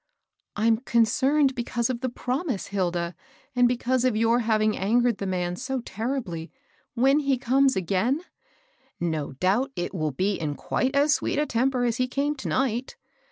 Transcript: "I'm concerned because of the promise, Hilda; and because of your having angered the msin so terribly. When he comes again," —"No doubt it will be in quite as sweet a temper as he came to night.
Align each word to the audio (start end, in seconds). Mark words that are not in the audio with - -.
"I'm 0.55 0.77
concerned 0.77 1.53
because 1.53 1.87
of 1.87 2.01
the 2.01 2.09
promise, 2.09 2.69
Hilda; 2.69 3.13
and 3.55 3.67
because 3.67 4.03
of 4.03 4.15
your 4.15 4.39
having 4.39 4.75
angered 4.75 5.19
the 5.19 5.27
msin 5.27 5.59
so 5.59 5.79
terribly. 5.81 6.49
When 6.95 7.19
he 7.19 7.37
comes 7.37 7.75
again," 7.75 8.21
—"No 9.15 9.33
doubt 9.33 9.71
it 9.75 9.93
will 9.93 10.09
be 10.09 10.33
in 10.41 10.55
quite 10.55 10.95
as 10.95 11.13
sweet 11.13 11.37
a 11.37 11.45
temper 11.45 11.83
as 11.83 11.97
he 11.97 12.07
came 12.07 12.33
to 12.37 12.47
night. 12.47 12.95